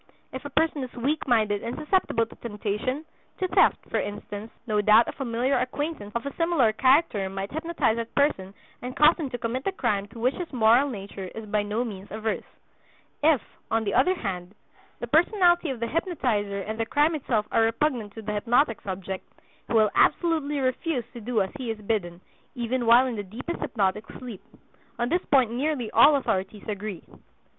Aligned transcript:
If 0.33 0.43
a 0.45 0.49
person 0.49 0.83
is 0.83 0.91
weak 0.93 1.27
minded 1.27 1.61
and 1.63 1.77
susceptible 1.77 2.25
to 2.25 2.35
temptation, 2.37 3.05
to 3.37 3.47
theft, 3.49 3.87
for 3.87 3.99
instance, 3.99 4.49
no 4.65 4.81
doubt 4.81 5.07
a 5.07 5.11
familiar 5.11 5.59
acquaintance 5.59 6.11
of 6.15 6.25
a 6.25 6.33
similar 6.37 6.73
character 6.73 7.29
might 7.29 7.51
hypnotize 7.51 7.97
that 7.97 8.15
person 8.15 8.55
and 8.81 8.97
cause 8.97 9.15
him 9.17 9.29
to 9.29 9.37
commit 9.37 9.63
the 9.63 9.71
crime 9.71 10.07
to 10.07 10.17
which 10.19 10.33
his 10.33 10.51
moral 10.51 10.89
nature 10.89 11.25
is 11.35 11.45
by 11.45 11.61
no 11.61 11.83
means 11.85 12.09
averse. 12.09 12.41
If, 13.21 13.41
on 13.69 13.83
the 13.83 13.93
other 13.93 14.15
hand, 14.15 14.55
the 14.99 15.05
personality 15.05 15.69
of 15.69 15.79
the 15.79 15.85
hypnotizer 15.85 16.61
and 16.61 16.79
the 16.79 16.85
crime 16.87 17.13
itself 17.13 17.45
are 17.51 17.61
repugnant 17.61 18.15
to 18.15 18.23
the 18.23 18.33
hypnotic 18.33 18.81
subject, 18.81 19.31
he 19.67 19.73
will 19.73 19.91
absolutely 19.93 20.57
refuse 20.59 21.03
to 21.13 21.21
do 21.21 21.43
as 21.43 21.51
he 21.59 21.69
is 21.69 21.77
bidden, 21.79 22.21
even 22.55 22.87
while 22.87 23.05
in 23.05 23.17
the 23.17 23.21
deepest 23.21 23.59
hypnotic 23.59 24.05
sleep. 24.17 24.41
On 24.97 25.09
this 25.09 25.23
point 25.31 25.51
nearly 25.51 25.91
all 25.91 26.15
authorities 26.15 26.67
agree. 26.67 27.03